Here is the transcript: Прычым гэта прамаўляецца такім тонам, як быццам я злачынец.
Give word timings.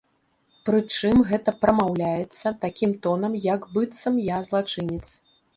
Прычым 0.67 1.19
гэта 1.31 1.53
прамаўляецца 1.65 2.53
такім 2.65 2.97
тонам, 3.07 3.39
як 3.53 3.71
быццам 3.77 4.21
я 4.35 4.45
злачынец. 4.49 5.05